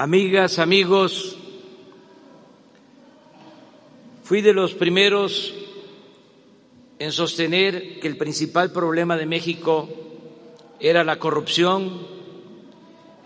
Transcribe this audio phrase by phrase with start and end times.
[0.00, 1.36] amigas, amigos,
[4.22, 5.54] fui de los primeros
[6.98, 9.90] en sostener que el principal problema de México
[10.80, 12.00] era la corrupción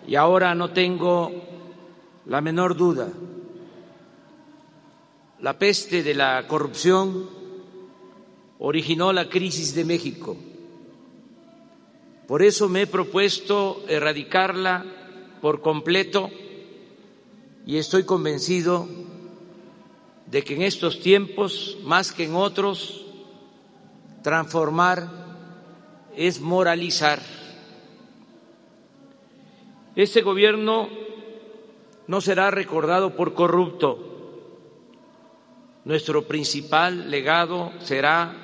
[0.08, 1.30] y ahora no tengo
[2.26, 3.08] la menor duda.
[5.42, 7.30] La peste de la corrupción
[8.58, 10.36] originó la crisis de México.
[12.26, 14.84] Por eso me he propuesto erradicarla
[15.40, 16.30] por completo
[17.66, 18.86] y estoy convencido
[20.26, 23.04] de que en estos tiempos, más que en otros,
[24.22, 25.08] transformar
[26.16, 27.20] es moralizar.
[29.96, 30.88] Este gobierno
[32.06, 34.10] no será recordado por corrupto.
[35.84, 38.34] Nuestro principal legado será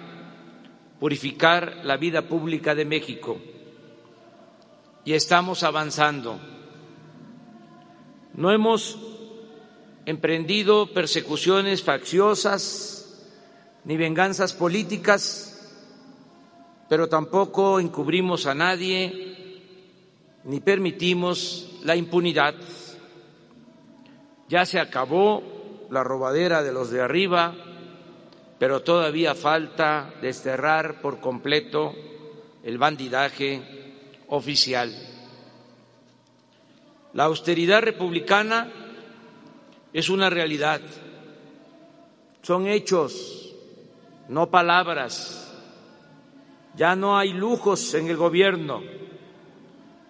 [0.99, 3.39] purificar la vida pública de México.
[5.05, 6.39] Y estamos avanzando.
[8.35, 9.10] No hemos
[10.11, 13.01] emprendido persecuciones facciosas
[13.85, 15.47] ni venganzas políticas,
[16.89, 19.61] pero tampoco encubrimos a nadie
[20.45, 22.55] ni permitimos la impunidad.
[24.49, 27.55] Ya se acabó la robadera de los de arriba,
[28.59, 31.95] pero todavía falta desterrar por completo
[32.63, 33.63] el bandidaje
[34.29, 34.93] oficial.
[37.13, 38.80] La austeridad republicana
[39.93, 40.81] es una realidad,
[42.43, 43.55] son hechos,
[44.29, 45.53] no palabras.
[46.77, 48.81] Ya no hay lujos en el gobierno.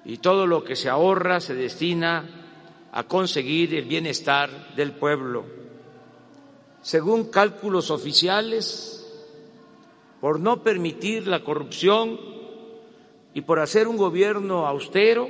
[0.05, 2.41] Y todo lo que se ahorra se destina
[2.93, 5.45] a conseguir el bienestar del pueblo.
[6.83, 8.97] Según cálculos oficiales,
[10.21, 12.21] por no permitir la corrupción
[13.33, 15.29] y por hacer un gobierno austero,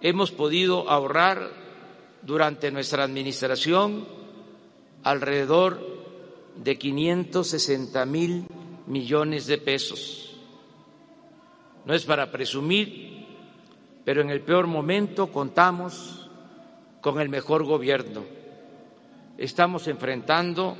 [0.00, 1.63] hemos podido ahorrar
[2.24, 4.06] durante nuestra administración
[5.02, 5.80] alrededor
[6.56, 8.46] de 560 mil
[8.86, 10.36] millones de pesos.
[11.84, 13.26] No es para presumir,
[14.04, 16.28] pero en el peor momento contamos
[17.00, 18.22] con el mejor gobierno
[19.38, 20.76] estamos enfrentando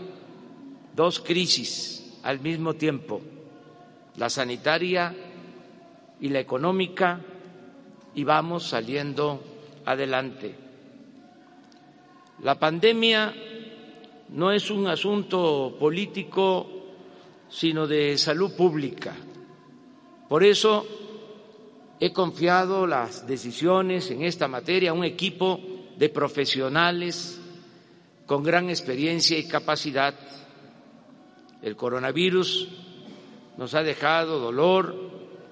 [0.95, 3.21] dos crisis al mismo tiempo,
[4.17, 5.15] la sanitaria
[6.21, 7.21] y la económica,
[8.15, 9.43] y vamos saliendo
[9.85, 10.64] adelante.
[12.43, 13.35] La pandemia
[14.31, 16.67] no es un asunto político,
[17.49, 19.15] sino de salud pública.
[20.29, 20.87] Por eso
[22.01, 25.61] he confiado las decisiones en esta materia a un equipo
[25.97, 27.41] de profesionales
[28.27, 30.15] con gran experiencia y capacidad.
[31.63, 32.69] El coronavirus
[33.57, 34.95] nos ha dejado dolor,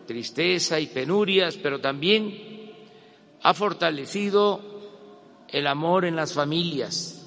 [0.07, 2.73] tristeza y penurias, pero también
[3.43, 4.72] ha fortalecido
[5.53, 7.19] el amor en las familias,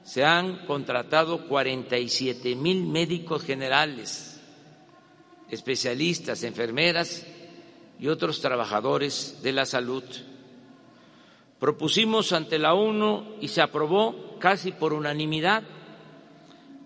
[0.04, 4.42] se han contratado 47 mil médicos generales,
[5.52, 7.28] especialistas, enfermeras
[8.02, 10.04] y otros trabajadores de la salud.
[11.60, 15.62] Propusimos ante la ONU y se aprobó casi por unanimidad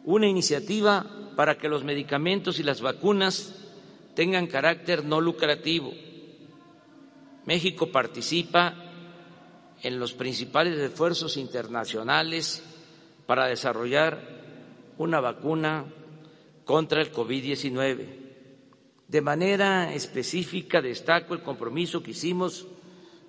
[0.04, 1.06] una iniciativa
[1.38, 3.56] para que los medicamentos y las vacunas
[4.14, 5.94] tengan carácter no lucrativo.
[7.46, 8.76] México participa
[9.84, 12.62] en los principales esfuerzos internacionales
[13.26, 14.20] para desarrollar
[14.98, 15.86] una vacuna
[16.66, 18.25] contra el COVID-19.
[19.08, 22.68] De manera específica destaco el compromiso que hicimos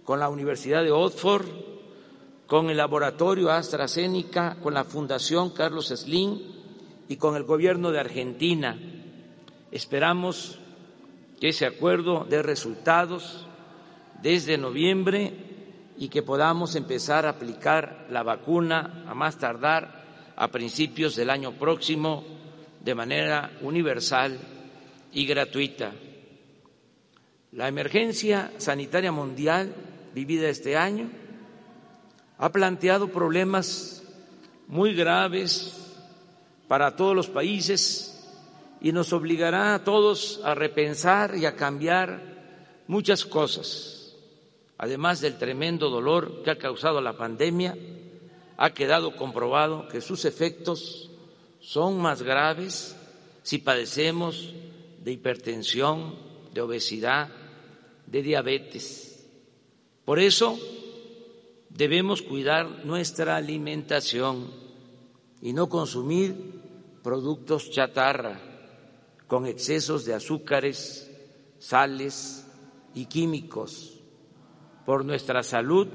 [0.05, 1.47] con la Universidad de Oxford
[2.47, 6.41] con el laboratorio AstraZeneca, con la Fundación Carlos Slim
[7.09, 8.79] y con el gobierno de Argentina.
[9.73, 10.59] Esperamos
[11.41, 13.47] que ese acuerdo dé resultados
[14.23, 15.33] desde noviembre
[15.99, 21.53] y que podamos empezar a aplicar la vacuna a más tardar a principios del año
[21.53, 22.25] próximo
[22.85, 24.39] de manera universal
[25.17, 25.95] y gratuita.
[27.53, 29.75] La emergencia sanitaria mundial
[30.15, 31.11] vivida este año
[32.37, 34.03] ha planteado problemas
[34.69, 35.75] muy graves
[36.69, 38.29] para todos los países
[38.83, 42.21] y nos obligará a todos a repensar y a cambiar
[42.87, 44.15] muchas cosas.
[44.77, 47.75] Además del tremendo dolor que ha causado la pandemia,
[48.59, 51.11] ha quedado comprobado que sus efectos
[51.61, 52.95] son más graves
[53.43, 54.53] si padecemos
[55.07, 56.17] de hipertensión,
[56.53, 57.29] de obesidad,
[58.09, 59.25] de diabetes.
[60.05, 60.59] Por eso
[61.71, 64.51] debemos cuidar nuestra alimentación
[65.41, 66.35] y no consumir
[67.05, 68.41] productos chatarra
[69.29, 71.09] con excesos de azúcares,
[71.61, 72.45] sales
[72.93, 74.01] y químicos.
[74.85, 75.87] Por nuestra salud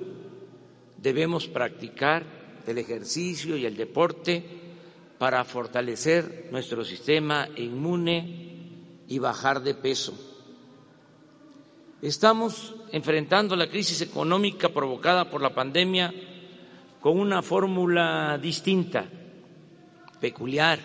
[0.96, 4.42] debemos practicar el ejercicio y el deporte
[5.18, 8.51] para fortalecer nuestro sistema inmune
[9.12, 10.14] y bajar de peso.
[12.02, 16.14] Estamos enfrentando la crisis económica provocada por la pandemia
[17.02, 19.06] con una fórmula distinta,
[20.22, 20.80] peculiar,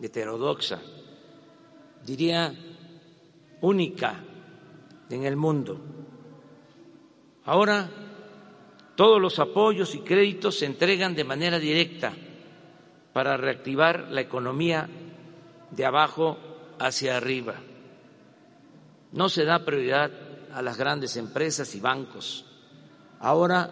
[0.00, 0.80] heterodoxa,
[2.04, 2.54] diría
[3.60, 4.22] única
[5.10, 5.80] en el mundo.
[7.44, 7.90] Ahora
[8.94, 12.12] todos los apoyos y créditos se entregan de manera directa
[13.12, 14.88] para reactivar la economía
[15.72, 17.54] de abajo hacia arriba.
[19.12, 20.10] No se da prioridad
[20.52, 22.44] a las grandes empresas y bancos.
[23.20, 23.70] Ahora,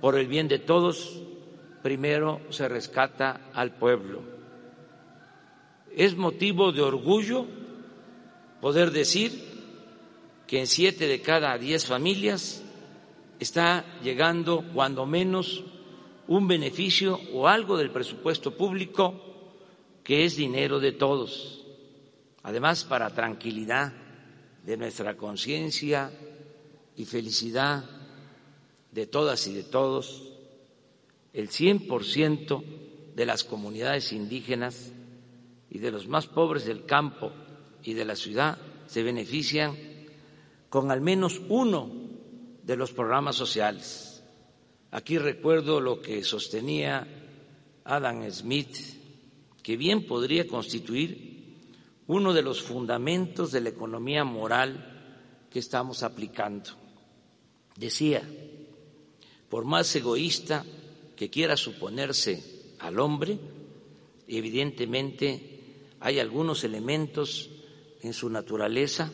[0.00, 1.20] por el bien de todos,
[1.82, 4.22] primero se rescata al pueblo.
[5.94, 7.46] Es motivo de orgullo
[8.60, 9.32] poder decir
[10.46, 12.62] que en siete de cada diez familias
[13.38, 15.64] está llegando cuando menos
[16.28, 19.14] un beneficio o algo del presupuesto público
[20.04, 21.61] que es dinero de todos.
[22.42, 23.92] Además, para tranquilidad
[24.64, 26.10] de nuestra conciencia
[26.96, 27.84] y felicidad
[28.90, 30.32] de todas y de todos,
[31.32, 32.64] el 100%
[33.14, 34.92] de las comunidades indígenas
[35.70, 37.32] y de los más pobres del campo
[37.82, 39.76] y de la ciudad se benefician
[40.68, 41.90] con al menos uno
[42.62, 44.22] de los programas sociales.
[44.90, 47.06] Aquí recuerdo lo que sostenía
[47.84, 48.76] Adam Smith,
[49.62, 51.31] que bien podría constituir
[52.12, 56.70] uno de los fundamentos de la economía moral que estamos aplicando.
[57.74, 58.22] Decía,
[59.48, 60.62] por más egoísta
[61.16, 63.38] que quiera suponerse al hombre,
[64.28, 67.48] evidentemente hay algunos elementos
[68.02, 69.10] en su naturaleza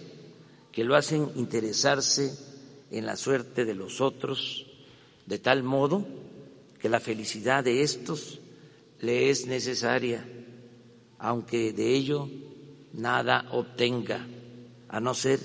[0.73, 2.37] que lo hacen interesarse
[2.91, 4.67] en la suerte de los otros,
[5.25, 6.05] de tal modo
[6.81, 8.41] que la felicidad de estos
[8.99, 10.29] le es necesaria,
[11.19, 12.29] aunque de ello
[12.93, 14.27] nada obtenga,
[14.89, 15.41] a no ser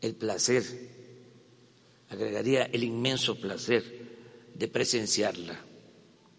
[0.00, 0.64] el placer,
[2.10, 3.84] agregaría el inmenso placer
[4.54, 5.58] de presenciarla.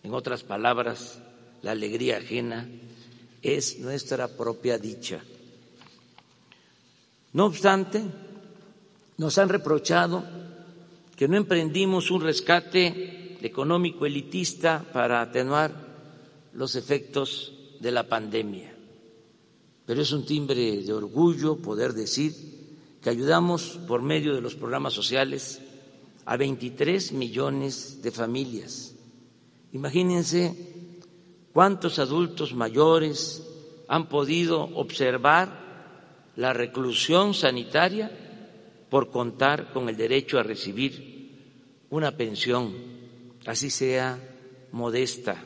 [0.03, 1.19] En otras palabras,
[1.61, 2.67] la alegría ajena
[3.41, 5.21] es nuestra propia dicha.
[7.31, 8.03] No obstante,
[9.17, 10.23] nos han reprochado
[11.15, 15.71] que no emprendimos un rescate económico elitista para atenuar
[16.53, 18.72] los efectos de la pandemia.
[19.85, 22.33] Pero es un timbre de orgullo poder decir
[23.01, 25.61] que ayudamos por medio de los programas sociales
[26.25, 28.95] a 23 millones de familias.
[29.73, 30.55] Imagínense
[31.51, 33.43] cuántos adultos mayores
[33.89, 38.11] han podido observar la reclusión sanitaria
[38.89, 41.13] por contar con el derecho a recibir
[41.89, 42.73] una pensión,
[43.45, 44.19] así sea
[44.71, 45.43] modesta.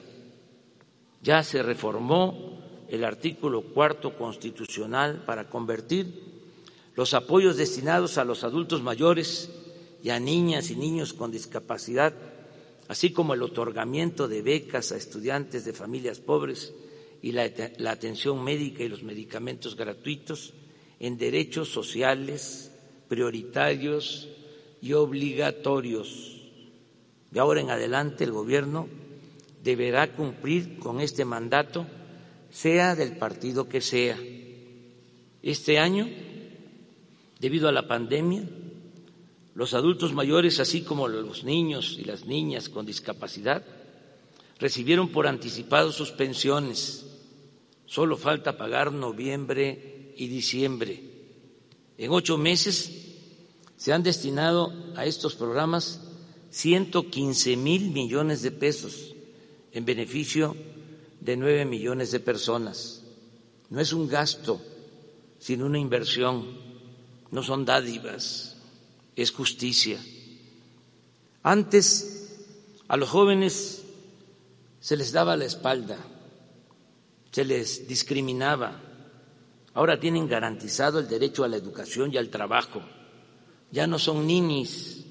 [1.22, 2.47] Ya se reformó
[2.90, 6.24] el artículo cuarto constitucional para convertir
[6.96, 9.50] los apoyos destinados a los adultos mayores
[10.04, 12.14] y a niñas y niños con discapacidad,
[12.88, 16.74] así como el otorgamiento de becas a estudiantes de familias pobres
[17.22, 17.52] y la,
[17.90, 20.54] atención médica y los medicamentos gratuitos
[21.00, 22.72] en derechos sociales
[23.08, 24.28] prioritarios
[24.82, 26.42] y obligatorios.
[27.32, 28.88] De ahora en adelante el Gobierno
[29.64, 31.86] deberá cumplir con este mandato,
[32.52, 34.18] sea del partido que sea.
[35.42, 36.10] Este año,
[37.40, 38.44] debido a la pandemia,
[39.54, 43.66] los adultos mayores, así como los niños y las niñas con discapacidad,
[44.60, 47.06] recibieron por anticipado sus pensiones.
[47.86, 51.02] Solo falta pagar noviembre y diciembre.
[51.98, 52.92] En ocho meses
[53.78, 56.02] se han destinado a estos programas
[56.52, 59.16] 115 mil millones de pesos
[59.72, 60.77] en beneficio de
[61.22, 63.04] nueve millones de personas.
[63.70, 64.62] No es un gasto,
[65.40, 66.58] sino una inversión.
[67.32, 68.56] No son dádivas,
[69.16, 70.00] es justicia.
[71.44, 72.38] Antes
[72.88, 73.84] a los jóvenes
[74.80, 75.98] se les daba la espalda,
[77.32, 78.82] se les discriminaba.
[79.74, 82.82] Ahora tienen garantizado el derecho a la educación y al trabajo.
[83.72, 85.06] Ya no son ninis,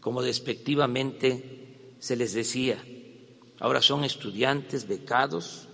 [0.00, 2.82] como despectivamente se les decía.
[3.62, 5.68] Ahora son estudiantes becados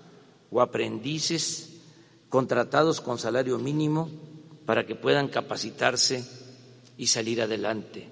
[0.51, 1.81] o aprendices
[2.29, 4.11] contratados con salario mínimo
[4.67, 6.23] para que puedan capacitarse
[6.99, 8.07] y salir adelante.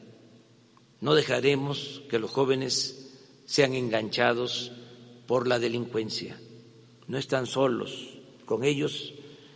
[1.03, 3.13] No dejaremos que los jóvenes
[3.45, 4.73] sean enganchados
[5.27, 6.41] por la delincuencia.
[7.07, 8.17] No están solos,
[8.47, 9.13] con ellos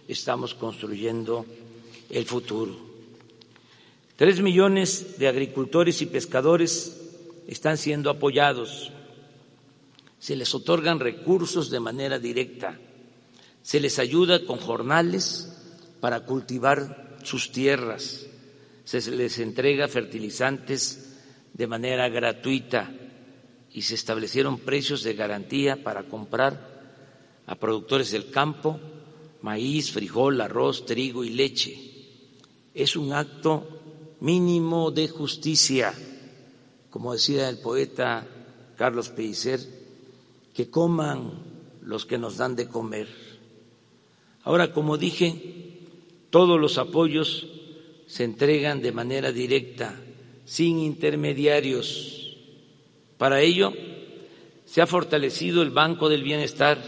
[0.06, 1.46] estamos construyendo
[2.10, 2.76] el futuro.
[4.16, 7.00] Tres millones de agricultores y pescadores
[7.46, 8.92] están siendo apoyados.
[10.20, 12.78] Se les otorgan recursos de manera directa.
[13.62, 15.52] Se les ayuda con jornales
[16.00, 18.26] para cultivar sus tierras,
[18.84, 21.16] se les entrega fertilizantes
[21.52, 22.94] de manera gratuita.
[23.72, 26.80] Y se establecieron precios de garantía para comprar
[27.46, 28.80] a productores del campo
[29.42, 31.78] maíz, frijol, arroz, trigo y leche.
[32.74, 35.94] Es un acto mínimo de justicia,
[36.90, 38.26] como decía el poeta
[38.76, 39.79] Carlos Pellicer,
[40.60, 41.32] que coman
[41.80, 43.08] los que nos dan de comer
[44.44, 45.78] Ahora, como dije,
[46.28, 47.46] todos los apoyos
[48.06, 49.94] se entregan de manera directa,
[50.44, 52.36] sin intermediarios.
[53.16, 53.72] Para ello,
[54.66, 56.78] se ha fortalecido el Banco del Bienestar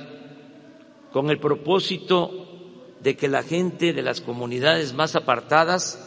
[1.12, 5.99] con el propósito de que la gente de las comunidades más apartadas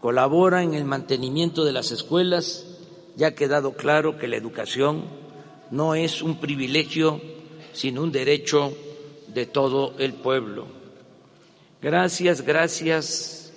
[0.00, 2.66] colabora en el mantenimiento de las escuelas,
[3.14, 5.04] ya ha quedado claro que la educación
[5.70, 7.20] no es un privilegio,
[7.72, 8.72] sino un derecho
[9.26, 10.66] de todo el pueblo.
[11.82, 13.52] Gracias, gracias,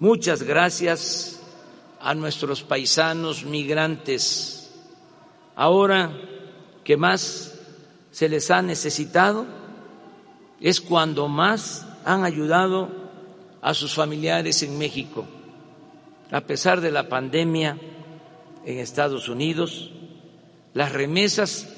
[0.00, 1.40] muchas gracias
[2.00, 4.72] a nuestros paisanos migrantes.
[5.54, 6.18] Ahora
[6.82, 7.60] que más
[8.10, 9.59] se les ha necesitado,
[10.60, 12.88] es cuando más han ayudado
[13.62, 15.26] a sus familiares en México.
[16.30, 17.78] A pesar de la pandemia
[18.64, 19.90] en Estados Unidos,
[20.74, 21.68] las remesas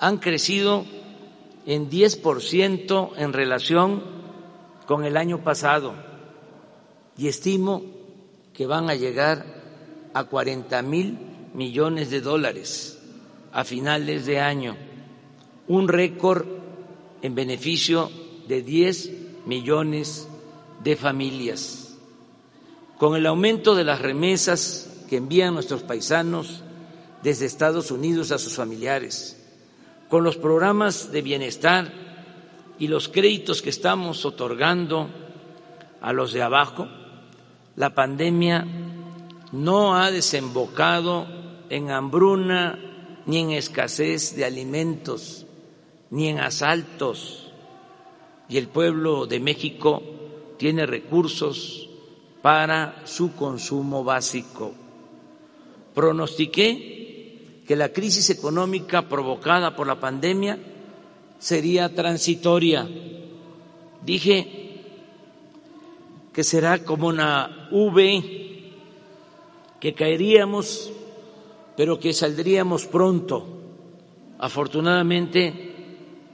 [0.00, 0.84] han crecido
[1.66, 4.02] en 10% en relación
[4.86, 5.94] con el año pasado
[7.16, 7.82] y estimo
[8.54, 9.44] que van a llegar
[10.14, 11.18] a 40 mil
[11.52, 12.98] millones de dólares
[13.52, 14.76] a finales de año,
[15.66, 16.46] un récord
[17.22, 18.10] en beneficio
[18.46, 19.10] de 10
[19.46, 20.28] millones
[20.82, 21.96] de familias.
[22.98, 26.62] Con el aumento de las remesas que envían nuestros paisanos
[27.22, 29.34] desde Estados Unidos a sus familiares,
[30.08, 31.92] con los programas de bienestar
[32.78, 35.08] y los créditos que estamos otorgando
[36.00, 36.88] a los de abajo,
[37.76, 38.66] la pandemia
[39.52, 41.26] no ha desembocado
[41.70, 42.78] en hambruna
[43.26, 45.47] ni en escasez de alimentos
[46.10, 47.50] ni en asaltos,
[48.48, 50.02] y el pueblo de México
[50.56, 51.88] tiene recursos
[52.42, 54.72] para su consumo básico.
[55.94, 60.58] Pronostiqué que la crisis económica provocada por la pandemia
[61.38, 62.88] sería transitoria.
[64.04, 64.58] Dije
[66.32, 68.72] que será como una V,
[69.80, 70.90] que caeríamos,
[71.76, 73.46] pero que saldríamos pronto.
[74.38, 75.67] Afortunadamente,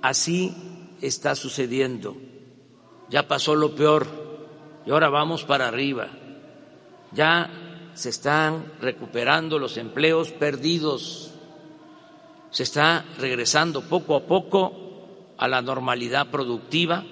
[0.05, 0.55] así
[1.01, 2.15] está sucediendo.
[3.09, 4.07] Ya pasó lo peor
[4.85, 6.11] y ahora vamos para arriba.
[7.13, 11.33] Ya se están recuperando los empleos perdidos.
[12.51, 17.03] Se está regresando poco a poco a la normalidad productiva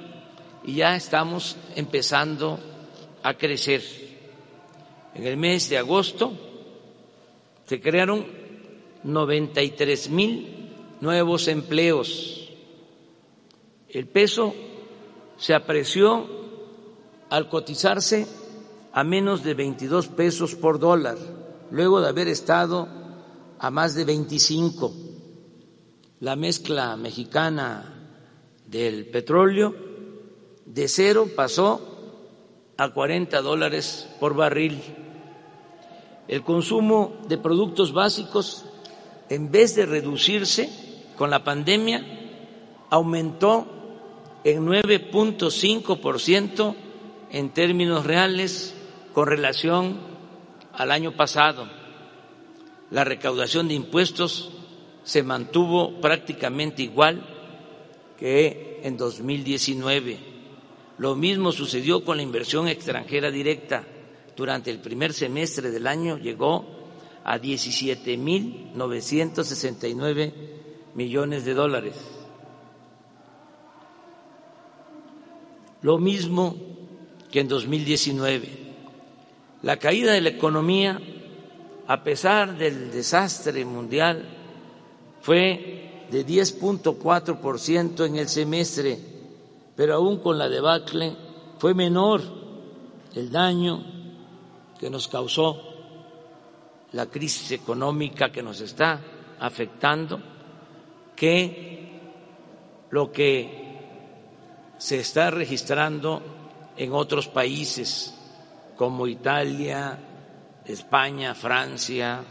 [0.63, 2.61] y ya estamos empezando
[3.23, 3.83] a crecer.
[5.15, 6.31] En el mes de agosto
[7.65, 8.27] se crearon
[9.03, 10.69] 93 mil
[11.01, 12.42] nuevos empleos.
[13.93, 14.55] El peso
[15.37, 16.27] se apreció
[17.29, 18.27] al cotizarse
[18.91, 21.19] a menos de 22 pesos por dólar,
[21.71, 22.89] luego de haber estado
[23.59, 24.95] a más de 25.
[26.21, 28.09] La mezcla mexicana
[28.67, 29.75] del petróleo
[30.65, 34.81] de cero pasó a 40 dólares por barril.
[36.29, 38.65] El consumo de productos básicos,
[39.29, 40.71] en vez de reducirse
[41.19, 42.07] con la pandemia,
[42.89, 43.82] aumentó
[44.45, 46.75] en 9.5%
[47.31, 48.75] en términos reales
[49.13, 49.99] con relación
[50.73, 51.69] al año pasado.
[52.91, 54.51] La recaudación de impuestos
[55.05, 57.25] se mantuvo prácticamente igual
[58.19, 60.33] que en 2019.
[60.99, 63.85] Lo mismo sucedió con la inversión extranjera directa.
[64.37, 66.65] Durante el primer semestre del año llegó
[67.25, 70.33] a 17.969
[70.95, 72.22] millones de dólares.
[75.83, 76.57] Lo mismo
[77.31, 78.49] que en 2019.
[79.63, 81.01] La caída de la economía,
[81.87, 84.25] a pesar del desastre mundial,
[85.21, 88.99] fue de 10.4% en el semestre,
[89.75, 91.17] pero aún con la debacle
[91.59, 92.23] fue menor
[93.15, 93.83] el daño
[94.79, 95.73] que nos causó
[96.93, 99.01] la crisis económica que nos está
[99.39, 100.21] afectando
[101.17, 102.01] que
[102.91, 103.62] lo que
[104.83, 106.21] se está registrando
[106.77, 108.13] en otros países
[108.77, 109.97] como Italia,
[110.65, 112.25] España, Francia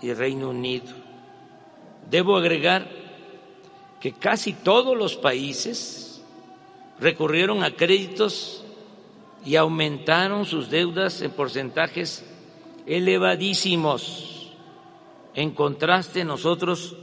[0.00, 0.92] y Reino Unido.
[2.10, 2.88] Debo agregar
[4.00, 6.20] que casi todos los países
[6.98, 8.64] recurrieron a créditos
[9.44, 12.24] y aumentaron sus deudas en porcentajes
[12.86, 14.52] elevadísimos.
[15.32, 16.96] En contraste, nosotros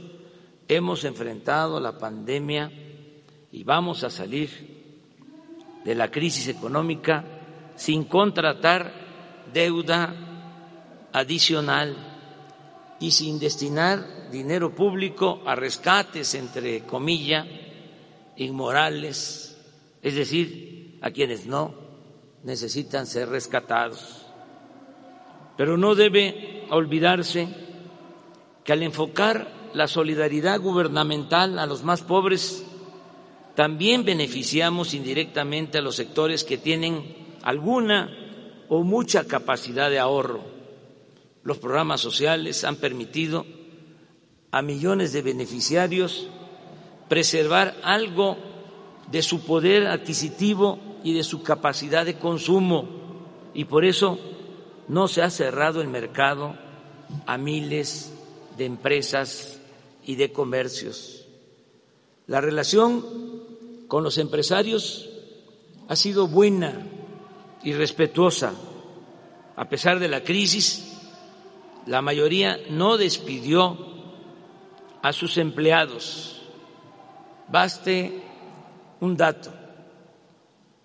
[0.68, 2.70] hemos enfrentado la pandemia
[3.52, 4.50] y vamos a salir
[5.84, 7.24] de la crisis económica
[7.76, 8.92] sin contratar
[9.52, 10.14] deuda
[11.12, 11.96] adicional
[13.00, 17.46] y sin destinar dinero público a rescates, entre comillas,
[18.36, 19.58] inmorales,
[20.02, 21.74] es decir, a quienes no
[22.44, 24.26] necesitan ser rescatados.
[25.56, 27.48] Pero no debe olvidarse
[28.64, 32.66] que al enfocar la solidaridad gubernamental a los más pobres,
[33.54, 38.10] también beneficiamos indirectamente a los sectores que tienen alguna
[38.68, 40.40] o mucha capacidad de ahorro.
[41.42, 43.46] Los programas sociales han permitido
[44.50, 46.28] a millones de beneficiarios
[47.08, 48.36] preservar algo
[49.10, 52.88] de su poder adquisitivo y de su capacidad de consumo
[53.54, 54.18] y por eso
[54.88, 56.54] no se ha cerrado el mercado
[57.26, 58.12] a miles
[58.56, 59.60] de empresas
[60.04, 61.26] y de comercios.
[62.26, 63.29] La relación
[63.90, 65.10] con los empresarios
[65.88, 66.86] ha sido buena
[67.64, 68.54] y respetuosa.
[69.56, 70.96] A pesar de la crisis,
[71.86, 73.76] la mayoría no despidió
[75.02, 76.40] a sus empleados.
[77.48, 78.22] Baste
[79.00, 79.52] un dato.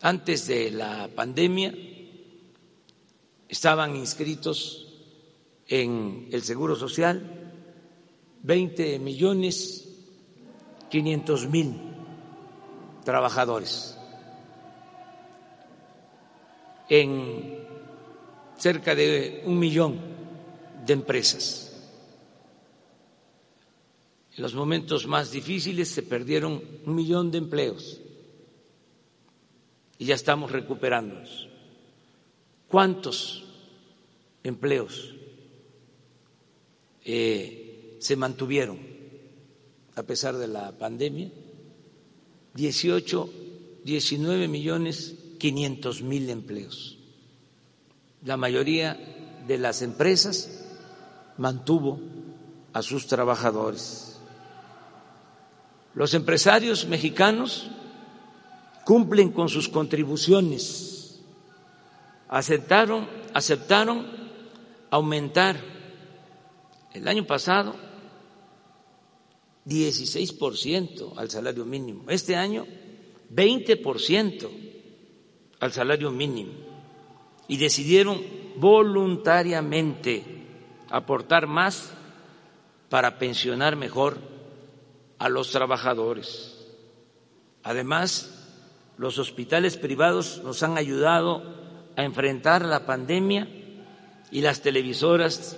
[0.01, 1.75] Antes de la pandemia
[3.47, 4.87] estaban inscritos
[5.67, 7.53] en el Seguro Social
[8.41, 9.89] 20 millones
[10.89, 11.94] 500 mil
[13.05, 13.97] trabajadores
[16.89, 17.63] en
[18.57, 19.99] cerca de un millón
[20.85, 21.71] de empresas.
[24.35, 28.01] En los momentos más difíciles se perdieron un millón de empleos
[29.97, 31.47] y ya estamos recuperándonos.
[32.67, 33.45] ¿Cuántos
[34.43, 35.15] empleos
[37.05, 38.79] eh, se mantuvieron
[39.95, 41.31] a pesar de la pandemia?
[42.55, 43.29] 18,
[43.83, 46.97] 19 millones 500 mil empleos.
[48.23, 48.97] La mayoría
[49.45, 50.65] de las empresas
[51.37, 51.99] mantuvo
[52.73, 54.19] a sus trabajadores.
[55.93, 57.69] Los empresarios mexicanos
[58.85, 61.19] cumplen con sus contribuciones,
[62.27, 64.05] aceptaron, aceptaron
[64.89, 65.57] aumentar
[66.93, 67.84] el año pasado
[69.65, 72.65] 16% al salario mínimo, este año
[73.33, 74.49] 20%
[75.59, 76.53] al salario mínimo
[77.47, 78.21] y decidieron
[78.57, 80.23] voluntariamente
[80.89, 81.91] aportar más
[82.89, 84.17] para pensionar mejor
[85.17, 86.65] a los trabajadores.
[87.63, 88.31] Además,
[88.97, 91.41] los hospitales privados nos han ayudado
[91.95, 93.47] a enfrentar la pandemia
[94.31, 95.57] y las televisoras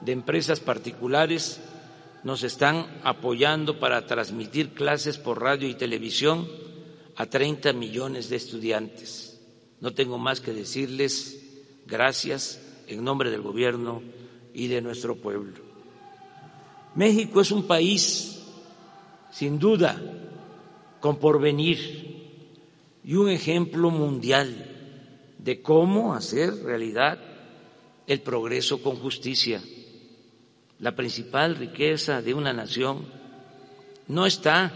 [0.00, 1.60] de empresas particulares
[2.24, 6.48] nos están apoyando para transmitir clases por radio y televisión
[7.16, 9.38] a 30 millones de estudiantes.
[9.80, 11.40] No tengo más que decirles
[11.86, 14.02] gracias en nombre del Gobierno
[14.54, 15.52] y de nuestro pueblo.
[16.94, 18.42] México es un país,
[19.30, 20.00] sin duda,
[21.00, 22.14] con porvenir
[23.04, 24.70] y un ejemplo mundial
[25.38, 27.18] de cómo hacer realidad
[28.06, 29.60] el progreso con justicia.
[30.84, 33.06] La principal riqueza de una nación
[34.08, 34.70] no está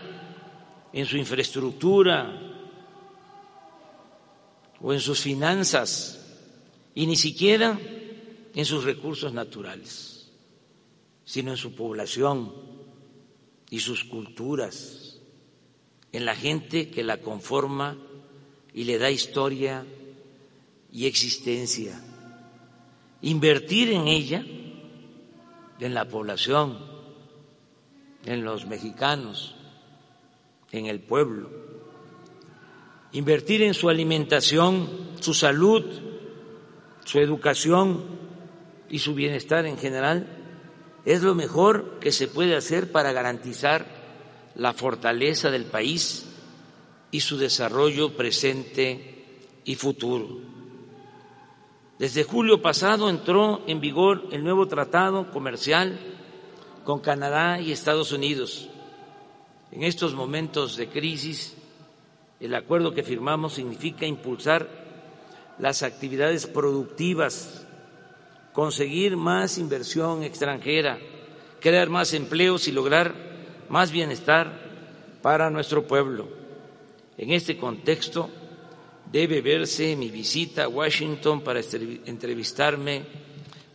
[0.90, 2.32] en su infraestructura
[4.80, 6.18] o en sus finanzas
[6.94, 7.78] y ni siquiera
[8.54, 10.30] en sus recursos naturales,
[11.26, 12.54] sino en su población
[13.68, 15.20] y sus culturas,
[16.12, 17.98] en la gente que la conforma
[18.72, 19.84] y le da historia
[20.90, 22.02] y existencia.
[23.20, 24.42] Invertir en ella,
[25.80, 26.78] en la población,
[28.24, 29.54] en los mexicanos,
[30.72, 31.50] en el pueblo.
[33.12, 34.88] Invertir en su alimentación,
[35.20, 35.84] su salud,
[37.04, 38.04] su educación
[38.90, 40.26] y su bienestar en general
[41.04, 43.86] es lo mejor que se puede hacer para garantizar
[44.54, 46.26] la fortaleza del país
[47.10, 49.24] y su desarrollo presente
[49.64, 50.57] y futuro.
[51.98, 55.98] Desde julio pasado entró en vigor el nuevo tratado comercial
[56.84, 58.68] con Canadá y Estados Unidos.
[59.72, 61.56] En estos momentos de crisis,
[62.38, 64.68] el acuerdo que firmamos significa impulsar
[65.58, 67.66] las actividades productivas,
[68.52, 71.00] conseguir más inversión extranjera,
[71.60, 73.12] crear más empleos y lograr
[73.68, 76.28] más bienestar para nuestro pueblo.
[77.16, 78.30] En este contexto
[79.10, 83.04] debe verse mi visita a Washington para entrevistarme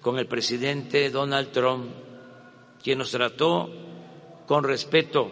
[0.01, 1.85] con el presidente Donald Trump,
[2.83, 3.69] quien nos trató
[4.45, 5.31] con respeto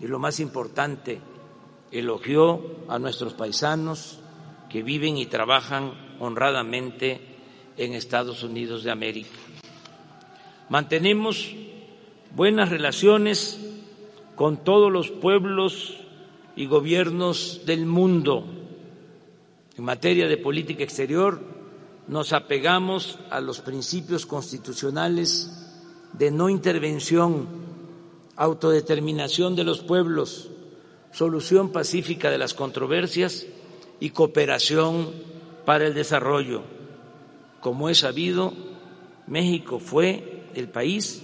[0.00, 1.20] y lo más importante,
[1.90, 4.18] elogió a nuestros paisanos
[4.68, 7.20] que viven y trabajan honradamente
[7.76, 9.38] en Estados Unidos de América.
[10.68, 11.54] Mantenemos
[12.34, 13.60] buenas relaciones
[14.34, 15.96] con todos los pueblos
[16.56, 18.44] y gobiernos del mundo.
[19.76, 21.38] En materia de política exterior,
[22.08, 25.50] nos apegamos a los principios constitucionales
[26.14, 27.46] de no intervención,
[28.36, 30.48] autodeterminación de los pueblos,
[31.12, 33.46] solución pacífica de las controversias
[34.00, 35.10] y cooperación
[35.66, 36.62] para el desarrollo.
[37.60, 38.54] Como es sabido,
[39.26, 41.22] México fue el país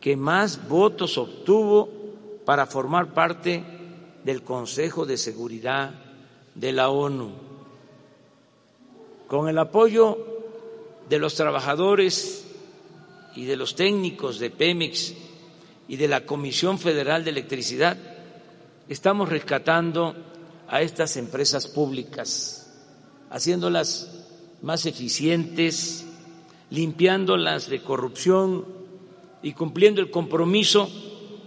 [0.00, 1.88] que más votos obtuvo
[2.44, 3.64] para formar parte
[4.24, 5.94] del Consejo de Seguridad
[6.54, 7.51] de la ONU.
[9.32, 10.18] Con el apoyo
[11.08, 12.44] de los trabajadores
[13.34, 15.14] y de los técnicos de Pemex
[15.88, 17.96] y de la Comisión Federal de Electricidad,
[18.90, 20.14] estamos rescatando
[20.68, 22.74] a estas empresas públicas,
[23.30, 24.22] haciéndolas
[24.60, 26.04] más eficientes,
[26.68, 28.66] limpiándolas de corrupción
[29.42, 30.90] y cumpliendo el compromiso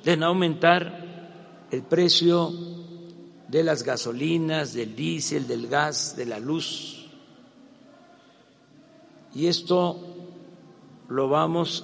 [0.04, 2.52] de no aumentar el precio
[3.48, 7.05] de las gasolinas, del diésel, del gas, de la luz.
[9.36, 10.00] Y esto
[11.10, 11.84] lo vamos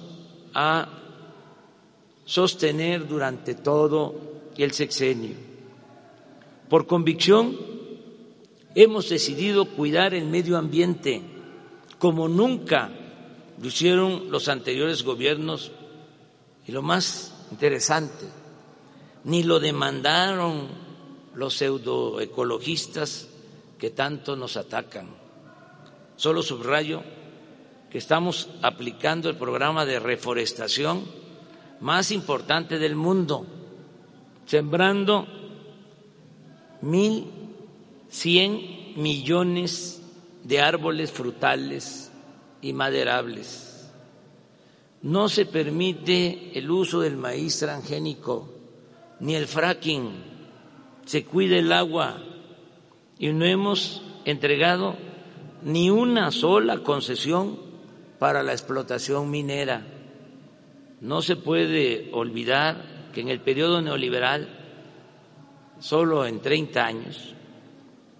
[0.54, 0.88] a
[2.24, 4.14] sostener durante todo
[4.56, 5.36] el sexenio.
[6.70, 7.56] Por convicción,
[8.74, 11.22] hemos decidido cuidar el medio ambiente
[11.98, 12.90] como nunca
[13.60, 15.72] lo hicieron los anteriores gobiernos
[16.66, 18.26] y lo más interesante,
[19.24, 20.68] ni lo demandaron
[21.34, 23.28] los pseudoecologistas
[23.78, 25.08] que tanto nos atacan.
[26.16, 27.02] Solo subrayo
[27.92, 31.04] que estamos aplicando el programa de reforestación
[31.80, 33.46] más importante del mundo,
[34.46, 35.26] sembrando
[36.80, 37.26] mil
[38.08, 40.02] cien millones
[40.42, 42.10] de árboles frutales
[42.62, 43.90] y maderables.
[45.02, 48.48] no se permite el uso del maíz transgénico
[49.20, 50.12] ni el fracking,
[51.04, 52.22] se cuida el agua
[53.18, 54.96] y no hemos entregado
[55.62, 57.71] ni una sola concesión
[58.22, 59.82] para la explotación minera.
[61.00, 64.48] No se puede olvidar que en el periodo neoliberal,
[65.80, 67.34] solo en 30 años,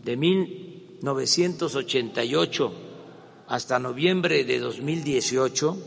[0.03, 2.73] de 1988
[3.47, 5.79] hasta noviembre de 2018,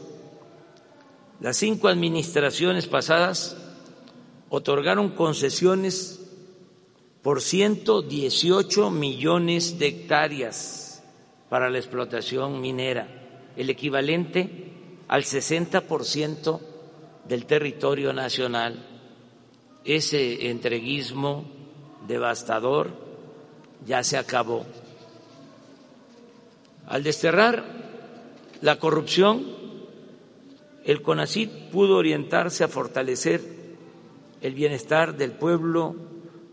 [1.41, 3.57] las cinco administraciones pasadas
[4.47, 6.21] otorgaron concesiones
[7.21, 11.03] por 118 millones de hectáreas
[11.49, 13.24] para la explotación minera,
[13.55, 14.49] el equivalente
[15.07, 16.59] al 60%
[17.27, 18.85] del territorio nacional.
[19.83, 21.45] Ese entreguismo
[22.07, 22.91] devastador
[23.85, 24.65] ya se acabó.
[26.87, 27.63] Al desterrar
[28.61, 29.45] la corrupción,
[30.83, 33.41] el CONACID pudo orientarse a fortalecer
[34.41, 35.95] el bienestar del pueblo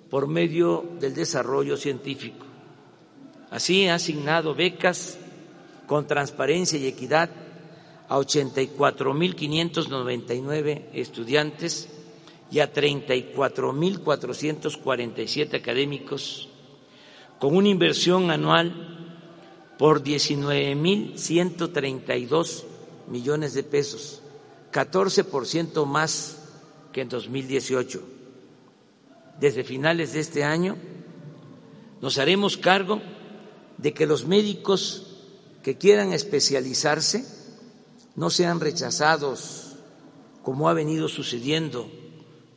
[0.08, 2.46] por medio del desarrollo científico.
[3.50, 5.18] Así ha asignado becas
[5.92, 7.28] con transparencia y equidad
[8.08, 11.90] a 84.599 estudiantes
[12.50, 16.48] y a 34.447 académicos,
[17.38, 19.18] con una inversión anual
[19.78, 22.64] por 19.132
[23.08, 24.22] millones de pesos,
[24.72, 26.38] 14% más
[26.90, 28.02] que en 2018.
[29.38, 30.78] Desde finales de este año
[32.00, 33.02] nos haremos cargo
[33.76, 35.11] de que los médicos
[35.62, 37.24] que quieran especializarse
[38.16, 39.76] no sean rechazados
[40.42, 41.90] como ha venido sucediendo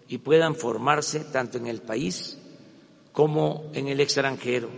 [0.07, 2.37] y puedan formarse tanto en el país
[3.11, 4.69] como en el extranjero.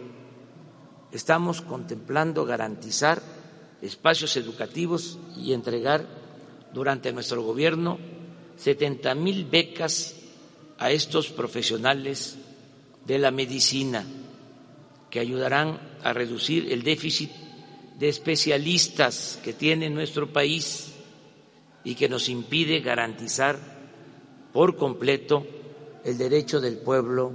[1.12, 3.22] Estamos contemplando garantizar
[3.82, 6.06] espacios educativos y entregar
[6.74, 7.98] durante nuestro gobierno
[8.58, 10.16] 70 mil becas
[10.78, 12.38] a estos profesionales
[13.06, 14.06] de la medicina
[15.10, 17.32] que ayudarán a reducir el déficit
[17.98, 20.94] de especialistas que tiene nuestro país
[21.84, 23.58] y que nos impide garantizar
[24.54, 25.46] por completo
[26.04, 27.32] el derecho del pueblo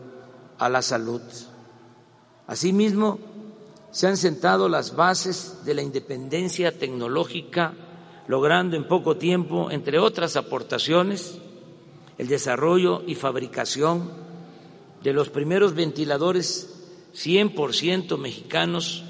[0.59, 1.20] a la salud.
[2.46, 3.18] Asimismo,
[3.90, 7.75] se han sentado las bases de la independencia tecnológica,
[8.29, 11.38] logrando en poco tiempo, entre otras aportaciones,
[12.18, 14.11] el desarrollo y fabricación
[15.03, 16.68] de los primeros ventiladores
[17.14, 19.05] 100% mexicanos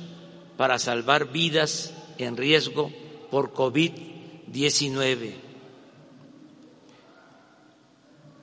[0.56, 2.92] para salvar vidas en riesgo
[3.30, 5.32] por COVID-19.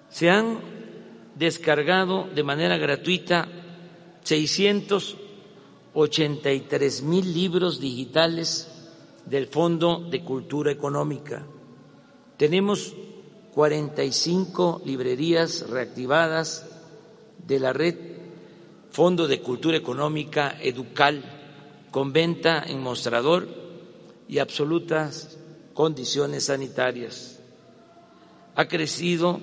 [0.10, 0.60] Se han
[1.36, 3.48] descargado de manera gratuita
[4.24, 8.68] 683 mil libros digitales
[9.26, 11.46] del Fondo de Cultura Económica.
[12.38, 12.96] Tenemos
[13.54, 16.66] 45 librerías reactivadas
[17.46, 17.96] de la red
[18.92, 21.39] Fondo de Cultura Económica Educal
[21.92, 23.48] con venta en mostrador
[24.28, 25.38] y absolutas
[25.74, 27.40] condiciones sanitarias.
[28.56, 29.40] Ha crecido,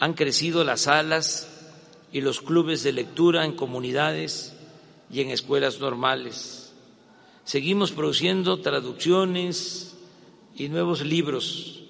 [0.00, 1.50] han crecido las salas
[2.12, 4.56] y los clubes de lectura en comunidades
[5.10, 6.72] y en escuelas normales.
[7.44, 9.96] Seguimos produciendo traducciones
[10.56, 11.82] y nuevos libros.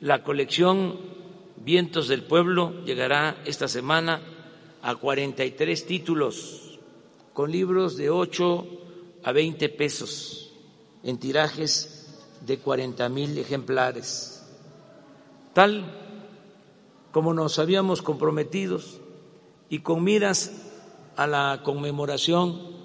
[0.00, 1.16] La colección
[1.56, 4.20] Vientos del Pueblo llegará esta semana
[4.82, 6.78] a 43 títulos,
[7.32, 8.85] con libros de ocho
[9.26, 10.52] a 20 pesos
[11.02, 12.06] en tirajes
[12.46, 14.46] de 40 mil ejemplares.
[15.52, 15.84] Tal
[17.10, 18.78] como nos habíamos comprometido
[19.68, 20.52] y con miras
[21.16, 22.76] a la conmemoración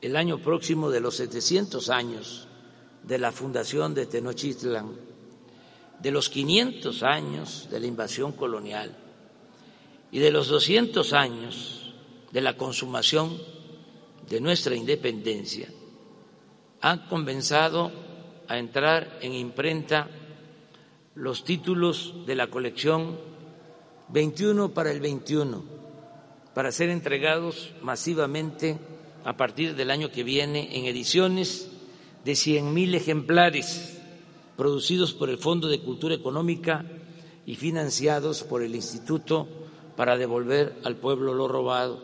[0.00, 2.46] el año próximo de los 700 años
[3.02, 4.92] de la fundación de Tenochtitlan,
[6.00, 8.96] de los 500 años de la invasión colonial
[10.12, 11.94] y de los 200 años
[12.30, 13.59] de la consumación
[14.30, 15.68] de nuestra independencia,
[16.80, 17.90] han comenzado
[18.48, 20.08] a entrar en imprenta
[21.16, 23.18] los títulos de la colección
[24.08, 25.64] 21 para el 21,
[26.54, 28.78] para ser entregados masivamente
[29.24, 31.68] a partir del año que viene en ediciones
[32.24, 34.00] de 100.000 ejemplares
[34.56, 36.84] producidos por el Fondo de Cultura Económica
[37.46, 39.48] y financiados por el Instituto
[39.96, 42.02] para devolver al pueblo lo robado,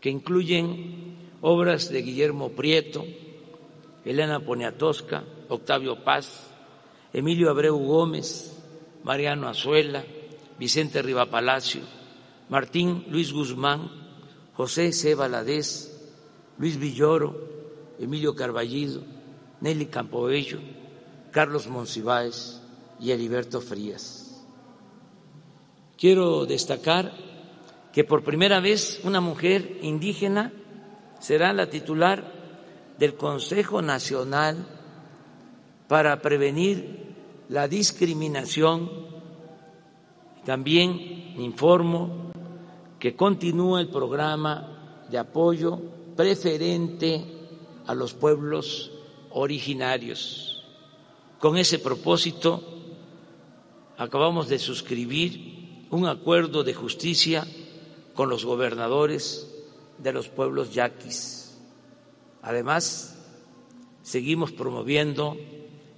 [0.00, 3.04] que incluyen obras de Guillermo Prieto,
[4.04, 6.50] Elena Poniatowska, Octavio Paz,
[7.12, 8.56] Emilio Abreu Gómez,
[9.04, 10.04] Mariano Azuela,
[10.58, 11.82] Vicente Rivapalacio,
[12.48, 13.90] Martín Luis Guzmán,
[14.54, 15.14] José C.
[15.14, 15.94] Valadez,
[16.58, 17.48] Luis Villoro,
[17.98, 19.02] Emilio Carballido,
[19.60, 20.58] Nelly Campoello,
[21.30, 22.60] Carlos Monsiváis,
[23.00, 24.44] y Heriberto Frías.
[25.96, 27.12] Quiero destacar
[27.92, 30.52] que por primera vez una mujer indígena
[31.18, 32.24] será la titular
[32.98, 34.66] del Consejo Nacional
[35.86, 37.14] para prevenir
[37.48, 38.90] la discriminación.
[40.44, 42.32] También informo
[42.98, 45.78] que continúa el programa de apoyo
[46.16, 47.24] preferente
[47.86, 48.90] a los pueblos
[49.30, 50.64] originarios.
[51.38, 52.62] Con ese propósito,
[53.96, 57.46] acabamos de suscribir un acuerdo de justicia
[58.14, 59.57] con los gobernadores
[59.98, 61.58] de los pueblos yaquis.
[62.42, 63.18] Además,
[64.02, 65.36] seguimos promoviendo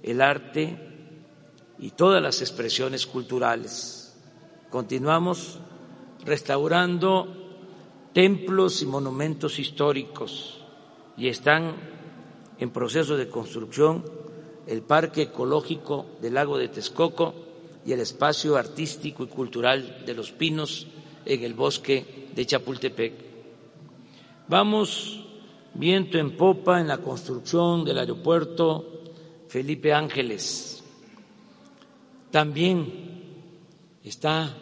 [0.03, 0.77] el arte
[1.79, 4.15] y todas las expresiones culturales.
[4.69, 5.59] Continuamos
[6.25, 7.41] restaurando
[8.13, 10.61] templos y monumentos históricos
[11.17, 11.75] y están
[12.59, 14.03] en proceso de construcción
[14.67, 17.33] el Parque Ecológico del Lago de Texcoco
[17.85, 20.87] y el Espacio Artístico y Cultural de los Pinos
[21.25, 23.30] en el bosque de Chapultepec.
[24.47, 25.23] Vamos
[25.73, 29.01] viento en popa en la construcción del aeropuerto
[29.47, 30.83] Felipe Ángeles.
[32.31, 34.53] También está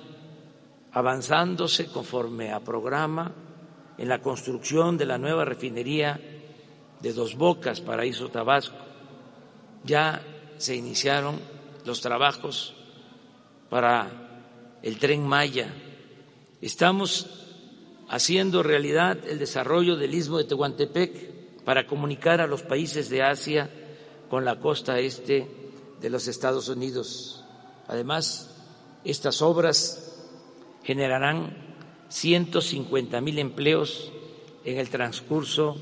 [0.92, 3.32] avanzándose conforme a programa
[3.98, 6.20] en la construcción de la nueva refinería
[7.00, 8.78] de Dos Bocas, Paraíso Tabasco.
[9.84, 10.22] Ya
[10.58, 11.40] se iniciaron
[11.86, 12.76] los trabajos
[13.70, 14.08] para
[14.82, 15.74] el tren Maya.
[16.62, 17.49] Estamos
[18.10, 23.70] haciendo realidad el desarrollo del istmo de Tehuantepec para comunicar a los países de Asia
[24.30, 25.48] con la costa este
[26.02, 27.46] de los Estados Unidos.
[27.88, 28.56] Además,
[29.04, 30.26] estas obras
[30.84, 31.76] generarán
[32.10, 34.12] 150 mil empleos
[34.66, 35.78] en el transcurso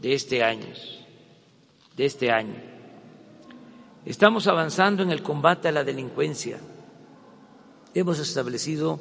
[0.00, 0.72] de este año.
[1.94, 2.56] De este año.
[4.06, 6.58] Estamos avanzando en el combate a la delincuencia.
[7.92, 8.98] Hemos establecido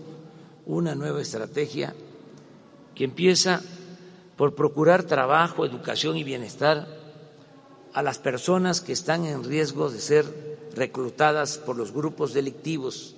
[0.65, 1.93] una nueva estrategia
[2.95, 3.61] que empieza
[4.37, 6.87] por procurar trabajo, educación y bienestar
[7.93, 10.25] a las personas que están en riesgo de ser
[10.75, 13.15] reclutadas por los grupos delictivos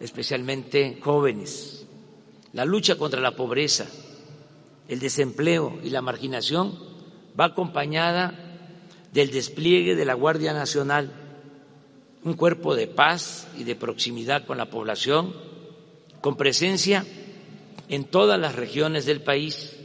[0.00, 1.86] especialmente jóvenes.
[2.52, 3.86] La lucha contra la pobreza,
[4.88, 6.76] el desempleo y la marginación
[7.38, 8.34] va acompañada
[9.12, 11.12] del despliegue de la Guardia Nacional,
[12.24, 15.34] un cuerpo de paz y de proximidad con la población,
[16.20, 17.06] con presencia
[17.90, 19.76] en todas las regiones del país,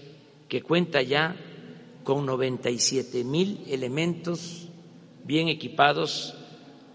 [0.47, 1.35] que cuenta ya
[2.03, 4.67] con 97 mil elementos
[5.23, 6.35] bien equipados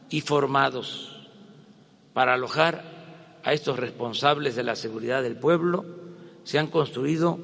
[0.09, 1.27] y formados
[2.13, 5.85] para alojar a estos responsables de la seguridad del pueblo.
[6.45, 7.41] Se han construido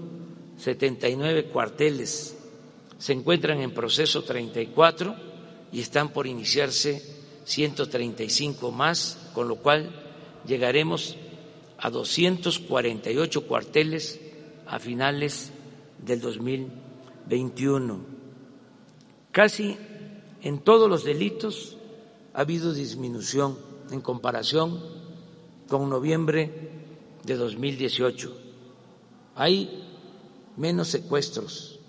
[0.59, 2.39] 79 cuarteles,
[2.99, 5.17] se encuentran en proceso 34
[5.73, 7.03] y están por iniciarse
[7.45, 9.91] 135 más, con lo cual
[10.47, 11.17] llegaremos
[11.79, 14.21] a 248 cuarteles
[14.67, 15.53] a finales
[16.05, 18.01] del 2021.
[19.33, 19.77] Casi
[20.43, 21.77] en todos los delitos
[22.33, 23.59] ha habido disminución
[23.91, 24.81] en comparación
[25.69, 26.71] con noviembre
[27.25, 28.37] de 2018.
[29.35, 29.85] Hay
[30.57, 31.81] menos secuestros,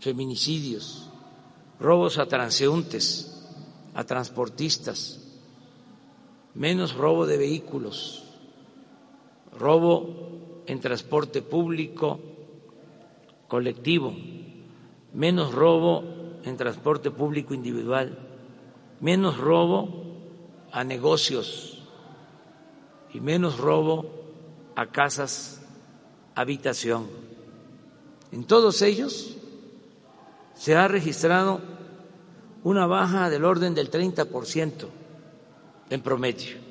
[0.00, 1.08] feminicidios,
[1.80, 3.48] robos a transeúntes,
[3.94, 5.20] a transportistas,
[6.54, 8.25] menos robo de vehículos,
[9.58, 12.20] robo en transporte público
[13.48, 14.14] colectivo,
[15.14, 16.02] menos robo
[16.44, 18.18] en transporte público individual,
[19.00, 19.88] menos robo
[20.72, 21.82] a negocios
[23.12, 24.06] y menos robo
[24.74, 25.62] a casas
[26.34, 27.06] habitación.
[28.32, 29.36] En todos ellos
[30.54, 31.60] se ha registrado
[32.64, 34.88] una baja del orden del 30%
[35.90, 36.65] en promedio.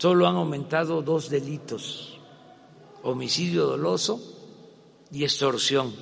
[0.00, 2.18] Solo han aumentado dos delitos,
[3.02, 4.18] homicidio doloso
[5.12, 5.92] y extorsión,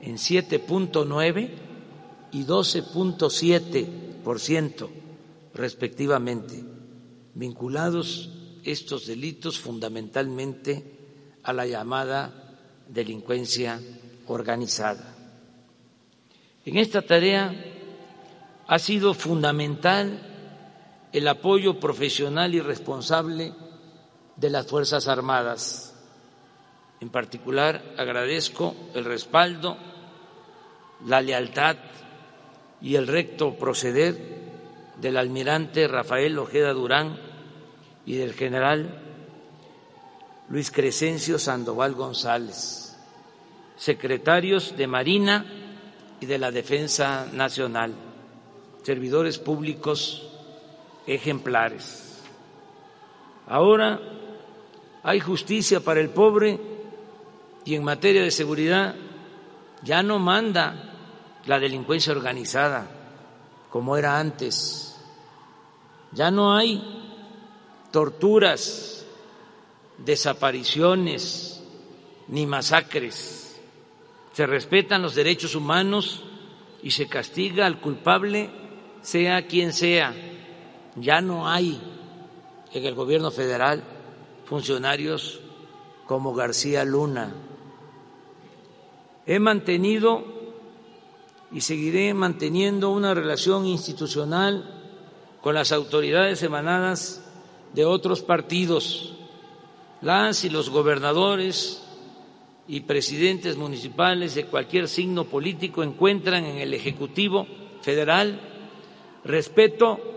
[0.00, 1.50] en 7.9
[2.32, 4.88] y 12.7%
[5.54, 6.64] respectivamente,
[7.34, 8.28] vinculados
[8.64, 10.98] estos delitos fundamentalmente
[11.44, 12.58] a la llamada
[12.88, 13.80] delincuencia
[14.26, 15.14] organizada.
[16.64, 17.54] En esta tarea
[18.66, 20.35] ha sido fundamental
[21.12, 23.52] el apoyo profesional y responsable
[24.36, 25.94] de las Fuerzas Armadas.
[27.00, 29.76] En particular, agradezco el respaldo,
[31.06, 31.76] la lealtad
[32.80, 34.36] y el recto proceder
[35.00, 37.18] del almirante Rafael Ojeda Durán
[38.06, 39.02] y del general
[40.48, 42.96] Luis Crescencio Sandoval González,
[43.76, 45.44] secretarios de Marina
[46.20, 47.94] y de la Defensa Nacional,
[48.84, 50.35] servidores públicos
[51.06, 52.22] ejemplares.
[53.46, 54.00] Ahora
[55.02, 56.58] hay justicia para el pobre
[57.64, 58.94] y en materia de seguridad
[59.82, 60.92] ya no manda
[61.46, 62.90] la delincuencia organizada
[63.70, 64.96] como era antes.
[66.12, 66.82] Ya no hay
[67.90, 69.06] torturas,
[69.98, 71.62] desapariciones
[72.28, 73.60] ni masacres.
[74.32, 76.22] Se respetan los derechos humanos
[76.82, 78.50] y se castiga al culpable,
[79.02, 80.14] sea quien sea.
[80.96, 81.80] Ya no hay
[82.72, 83.82] en el gobierno federal
[84.46, 85.40] funcionarios
[86.06, 87.34] como García Luna.
[89.26, 90.24] He mantenido
[91.52, 94.72] y seguiré manteniendo una relación institucional
[95.42, 97.24] con las autoridades emanadas
[97.74, 99.14] de otros partidos.
[100.00, 101.82] Las y los gobernadores
[102.68, 107.46] y presidentes municipales de cualquier signo político encuentran en el Ejecutivo
[107.82, 108.40] Federal
[109.24, 110.15] respeto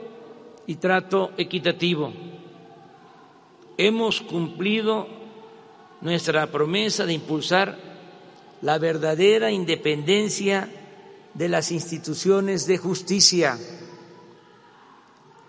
[0.70, 2.14] y trato equitativo.
[3.76, 5.08] Hemos cumplido
[6.00, 7.76] nuestra promesa de impulsar
[8.62, 10.70] la verdadera independencia
[11.34, 13.58] de las instituciones de justicia.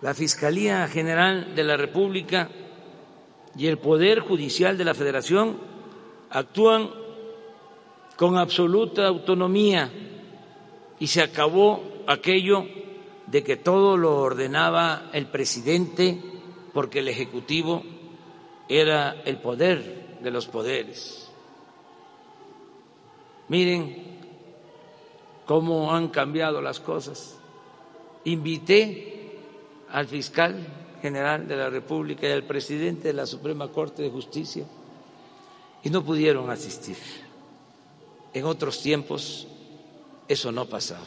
[0.01, 2.49] La Fiscalía General de la República
[3.55, 5.59] y el Poder Judicial de la Federación
[6.31, 6.89] actúan
[8.17, 9.93] con absoluta autonomía
[10.99, 12.65] y se acabó aquello
[13.31, 16.21] de que todo lo ordenaba el presidente
[16.73, 17.83] porque el Ejecutivo
[18.69, 21.31] era el poder de los poderes.
[23.49, 24.19] Miren
[25.47, 27.39] cómo han cambiado las cosas.
[28.25, 29.39] Invité
[29.91, 30.67] al fiscal
[31.03, 34.65] general de la República y al presidente de la Suprema Corte de Justicia
[35.83, 36.97] y no pudieron asistir.
[38.33, 39.49] En otros tiempos
[40.29, 41.07] eso no pasaba,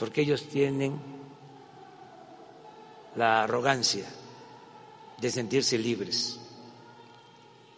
[0.00, 0.98] porque ellos tienen
[3.16, 4.08] la arrogancia
[5.18, 6.40] de sentirse libres.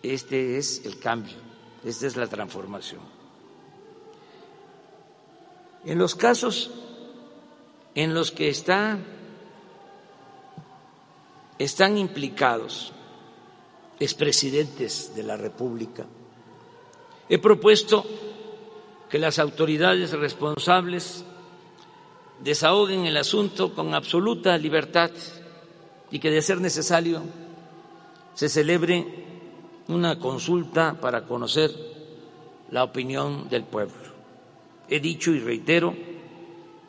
[0.05, 1.35] Este es el cambio,
[1.85, 3.03] esta es la transformación.
[5.85, 6.70] En los casos
[7.97, 8.99] en los que está,
[11.59, 12.93] están implicados
[13.99, 16.07] expresidentes de la República,
[17.29, 18.05] He propuesto
[19.09, 21.25] que las autoridades responsables
[22.43, 25.11] desahoguen el asunto con absoluta libertad
[26.11, 27.22] y que, de ser necesario,
[28.34, 29.07] se celebre
[29.88, 31.70] una consulta para conocer
[32.70, 34.12] la opinión del pueblo.
[34.88, 35.95] He dicho y reitero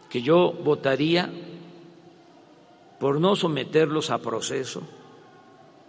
[0.10, 1.32] que yo votaría
[3.00, 4.82] por no someterlos a proceso,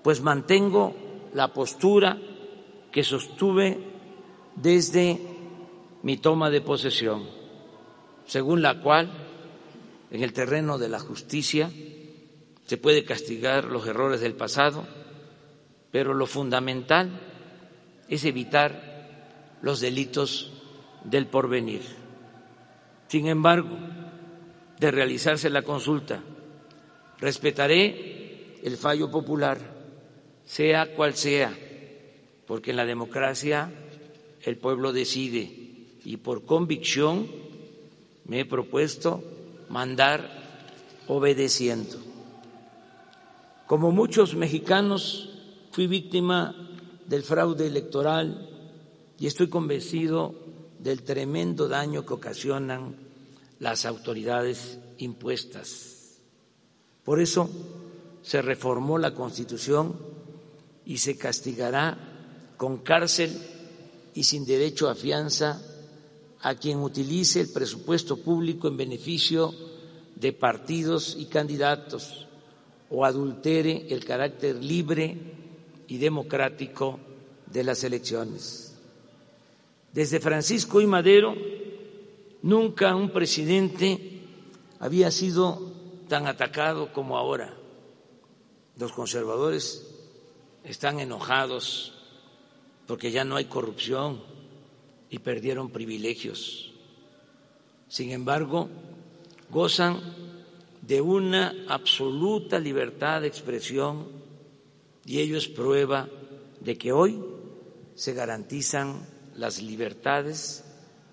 [0.02, 0.94] pues mantengo
[1.32, 2.18] la postura
[2.90, 3.78] que sostuve
[4.56, 5.20] desde
[6.02, 7.24] mi toma de posesión,
[8.26, 9.23] según la cual
[10.14, 11.68] en el terreno de la justicia
[12.66, 14.86] se puede castigar los errores del pasado,
[15.90, 17.20] pero lo fundamental
[18.08, 20.52] es evitar los delitos
[21.02, 21.82] del porvenir.
[23.08, 23.76] Sin embargo,
[24.78, 26.22] de realizarse la consulta,
[27.18, 29.58] respetaré el fallo popular,
[30.44, 31.52] sea cual sea,
[32.46, 33.68] porque en la democracia
[34.42, 35.42] el pueblo decide
[36.04, 37.28] y por convicción
[38.26, 39.33] me he propuesto
[39.74, 40.30] mandar
[41.08, 41.98] obedeciendo.
[43.66, 45.30] Como muchos mexicanos,
[45.72, 46.54] fui víctima
[47.08, 48.48] del fraude electoral
[49.18, 50.32] y estoy convencido
[50.78, 52.94] del tremendo daño que ocasionan
[53.58, 56.20] las autoridades impuestas.
[57.02, 57.50] Por eso
[58.22, 59.98] se reformó la Constitución
[60.86, 61.98] y se castigará
[62.56, 63.36] con cárcel
[64.14, 65.60] y sin derecho a fianza
[66.44, 69.54] a quien utilice el presupuesto público en beneficio
[70.14, 72.26] de partidos y candidatos
[72.90, 75.16] o adultere el carácter libre
[75.88, 77.00] y democrático
[77.46, 78.76] de las elecciones.
[79.94, 81.34] Desde Francisco y Madero,
[82.42, 84.20] nunca un presidente
[84.80, 85.72] había sido
[86.08, 87.54] tan atacado como ahora.
[88.76, 89.86] Los conservadores
[90.62, 91.94] están enojados
[92.86, 94.33] porque ya no hay corrupción
[95.10, 96.72] y perdieron privilegios.
[97.88, 98.68] Sin embargo,
[99.50, 100.00] gozan
[100.82, 104.08] de una absoluta libertad de expresión
[105.06, 106.08] y ello es prueba
[106.60, 107.22] de que hoy
[107.94, 110.64] se garantizan las libertades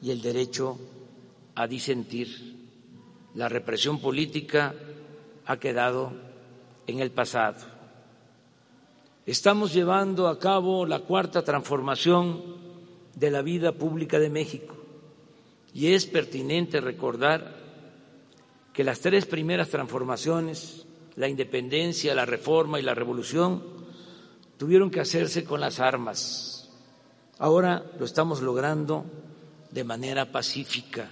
[0.01, 0.79] y el derecho
[1.55, 2.27] a disentir.
[3.35, 4.73] La represión política
[5.45, 6.13] ha quedado
[6.87, 7.59] en el pasado.
[9.25, 12.60] Estamos llevando a cabo la cuarta transformación
[13.15, 14.75] de la vida pública de México
[15.73, 17.59] y es pertinente recordar
[18.73, 20.85] que las tres primeras transformaciones
[21.15, 23.63] la independencia, la reforma y la revolución
[24.57, 26.69] tuvieron que hacerse con las armas.
[27.37, 29.05] Ahora lo estamos logrando
[29.71, 31.09] de manera pacífica.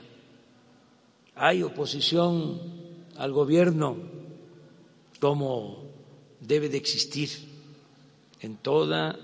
[1.36, 2.60] Hay oposición
[3.18, 3.98] al gobierno
[5.20, 5.84] como
[6.40, 7.30] debe de existir
[8.42, 9.18] en toda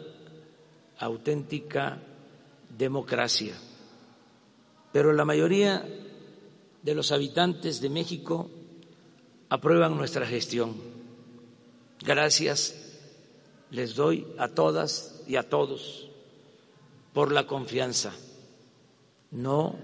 [0.99, 2.01] auténtica
[2.77, 3.55] democracia.
[4.91, 5.85] Pero la mayoría
[6.83, 8.49] de los habitantes de México
[9.49, 10.75] aprueban nuestra gestión.
[12.01, 12.81] Gracias
[13.71, 16.09] les doy a todas y a todos
[17.13, 18.13] por la confianza.
[19.31, 19.75] No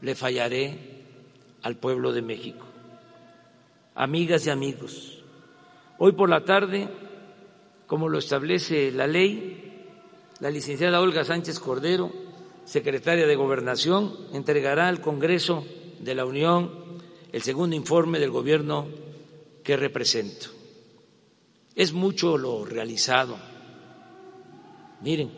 [0.00, 0.78] le fallaré
[1.62, 2.64] al pueblo de México.
[3.94, 5.24] Amigas y amigos,
[5.98, 6.88] hoy por la tarde,
[7.86, 9.65] como lo establece la ley,
[10.40, 12.12] la licenciada Olga Sánchez Cordero,
[12.64, 15.64] secretaria de Gobernación, entregará al Congreso
[16.00, 16.70] de la Unión
[17.32, 18.86] el segundo informe del gobierno
[19.62, 20.48] que represento.
[21.74, 23.36] Es mucho lo realizado.
[25.00, 25.30] Miren,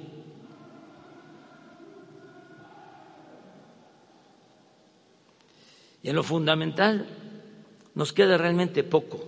[6.03, 7.07] y en lo fundamental
[7.95, 9.25] nos queda realmente poco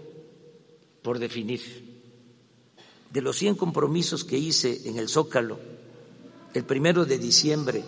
[1.03, 1.90] por definir.
[3.11, 5.59] De los 100 compromisos que hice en el Zócalo
[6.55, 7.85] el primero de diciembre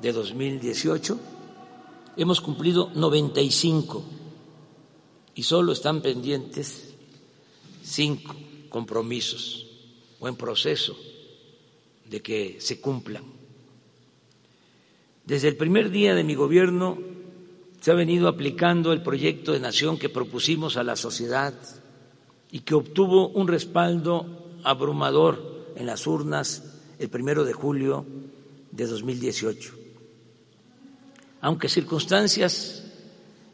[0.00, 1.18] de 2018,
[2.16, 4.04] hemos cumplido 95
[5.34, 6.94] y solo están pendientes
[7.82, 8.34] cinco
[8.68, 9.66] compromisos
[10.20, 10.96] o en proceso
[12.04, 13.24] de que se cumplan.
[15.24, 16.98] Desde el primer día de mi gobierno
[17.80, 21.54] se ha venido aplicando el proyecto de nación que propusimos a la sociedad
[22.50, 24.26] y que obtuvo un respaldo
[24.64, 26.62] abrumador en las urnas
[26.98, 28.04] el primero de julio
[28.72, 29.78] de 2018
[31.40, 32.84] aunque circunstancias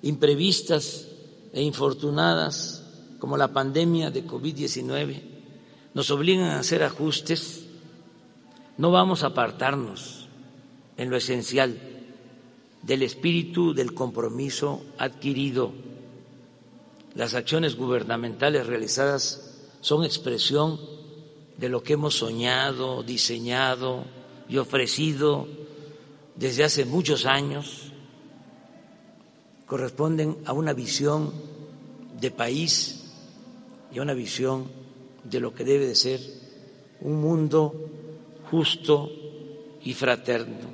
[0.03, 1.09] imprevistas
[1.53, 2.83] e infortunadas
[3.19, 5.23] como la pandemia de COVID-19
[5.95, 7.67] nos obligan a hacer ajustes,
[8.79, 10.27] no vamos a apartarnos
[10.97, 11.79] en lo esencial
[12.83, 15.73] del espíritu del compromiso adquirido.
[17.15, 20.81] Las acciones gubernamentales realizadas son expresión
[21.57, 24.05] de lo que hemos soñado, diseñado
[24.49, 25.47] y ofrecido
[26.35, 27.93] desde hace muchos años
[29.67, 31.33] corresponden a una visión
[32.21, 33.13] de país
[33.93, 34.67] y a una visión
[35.23, 36.21] de lo que debe de ser
[37.01, 37.75] un mundo
[38.51, 39.11] justo
[39.83, 40.69] y fraterno.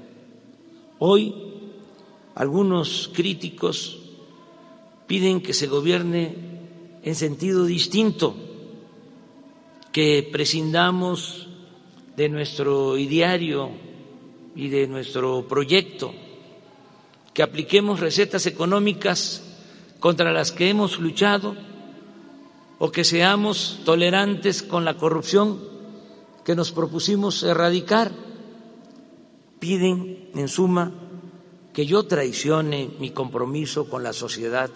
[0.98, 1.34] Hoy
[2.34, 3.99] algunos críticos
[5.10, 6.38] piden que se gobierne
[7.02, 8.36] en sentido distinto,
[9.90, 11.48] que prescindamos
[12.14, 13.70] de nuestro ideario
[14.54, 16.14] y de nuestro proyecto,
[17.34, 19.42] que apliquemos recetas económicas
[19.98, 21.56] contra las que hemos luchado
[22.78, 25.58] o que seamos tolerantes con la corrupción
[26.44, 28.12] que nos propusimos erradicar.
[29.58, 30.92] Piden, en suma,
[31.74, 34.70] que yo traicione mi compromiso con la sociedad,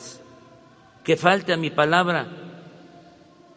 [1.04, 2.26] que falte a mi palabra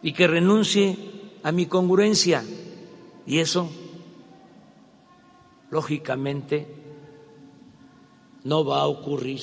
[0.02, 0.96] y que renuncie
[1.42, 2.44] a mi congruencia.
[3.26, 3.70] Y eso
[5.70, 6.66] lógicamente
[8.44, 9.40] no va a ocurrir.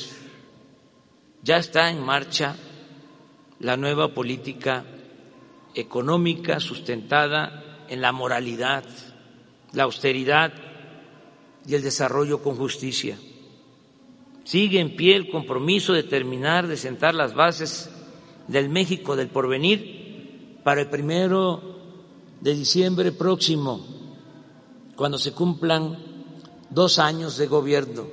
[1.41, 2.55] Ya está en marcha
[3.59, 4.85] la nueva política
[5.73, 8.85] económica sustentada en la moralidad,
[9.73, 10.53] la austeridad
[11.67, 13.17] y el desarrollo con justicia.
[14.43, 17.91] Sigue en pie el compromiso de terminar de sentar las bases
[18.47, 21.61] del México del porvenir para el primero
[22.41, 23.85] de diciembre próximo,
[24.95, 25.97] cuando se cumplan
[26.69, 28.05] dos años de gobierno.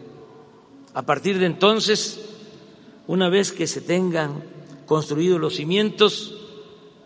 [0.95, 2.29] A partir de entonces,
[3.07, 4.45] una vez que se tengan
[4.87, 6.35] construidos los cimientos,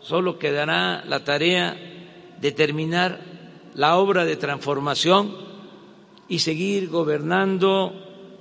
[0.01, 1.77] solo quedará la tarea
[2.41, 3.21] de terminar
[3.75, 5.35] la obra de transformación
[6.29, 7.93] y seguir gobernando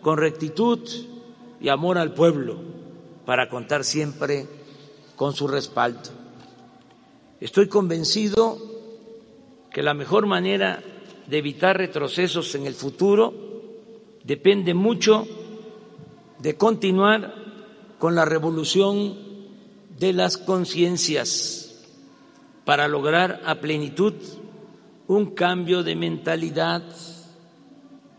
[0.02, 0.80] con rectitud
[1.60, 2.58] y amor al pueblo
[3.26, 4.48] para contar siempre
[5.16, 6.09] con su respaldo.
[7.39, 8.57] Estoy convencido
[9.72, 10.82] que la mejor manera
[11.28, 13.34] de evitar retrocesos en el futuro
[14.24, 15.28] depende mucho
[16.39, 17.34] de continuar
[17.99, 19.18] con la revolución
[19.97, 21.84] de las conciencias
[22.66, 24.13] para lograr a plenitud
[25.07, 26.84] un cambio de mentalidad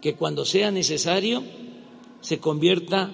[0.01, 1.43] que cuando sea necesario
[2.21, 3.13] se convierta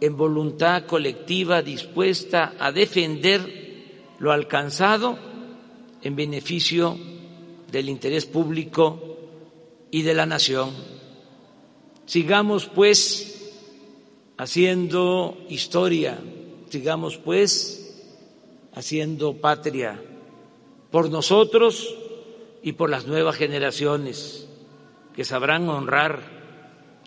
[0.00, 5.18] en voluntad colectiva dispuesta a defender lo alcanzado
[6.02, 6.96] en beneficio
[7.70, 9.18] del interés público
[9.90, 10.70] y de la nación.
[12.06, 13.52] Sigamos pues
[14.36, 16.18] haciendo historia,
[16.70, 18.02] sigamos pues
[18.74, 20.02] haciendo patria
[20.90, 21.94] por nosotros
[22.62, 24.48] y por las nuevas generaciones
[25.14, 26.20] que sabrán honrar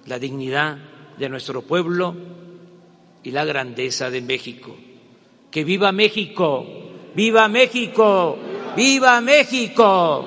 [0.06, 0.78] la dignidad
[1.18, 2.16] de nuestro pueblo
[3.24, 4.76] y la grandeza de México.
[5.52, 6.66] Que viva México,
[7.16, 8.38] viva México,
[8.76, 10.26] viva México.